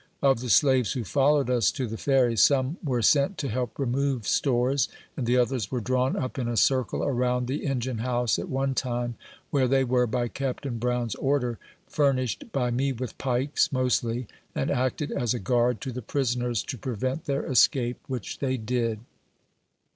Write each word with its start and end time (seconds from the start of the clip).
Of 0.23 0.39
the 0.39 0.49
slaves 0.49 0.93
who 0.93 1.03
followed 1.03 1.47
us 1.47 1.71
to 1.73 1.85
the 1.85 1.95
Ferry, 1.95 2.35
some 2.35 2.77
ware 2.83 3.03
sent 3.03 3.37
to 3.37 3.49
help 3.49 3.77
remove 3.77 4.25
stores, 4.27 4.89
and 5.15 5.27
the 5.27 5.37
others 5.37 5.69
were 5.69 5.79
drawn 5.79 6.15
up 6.15 6.39
in 6.39 6.47
a 6.47 6.57
circle 6.57 7.03
around 7.03 7.45
the 7.45 7.67
engine 7.67 7.99
house, 7.99 8.39
at 8.39 8.49
one 8.49 8.73
time, 8.73 9.13
where 9.51 9.67
they 9.67 9.83
were, 9.83 10.07
by 10.07 10.27
Captain 10.27 10.79
Brown's 10.79 11.13
order, 11.13 11.59
furnished 11.87 12.51
by 12.51 12.71
me 12.71 12.91
with 12.91 13.15
pikes, 13.19 13.71
mostly, 13.71 14.25
and 14.55 14.71
acted 14.71 15.11
as 15.11 15.35
a 15.35 15.39
guard 15.39 15.79
to 15.81 15.91
the 15.91 16.01
prisoners 16.01 16.63
to 16.63 16.79
prevent 16.79 17.25
their 17.25 17.45
escape, 17.45 17.99
which 18.07 18.39
they 18.39 18.57
did. 18.57 19.01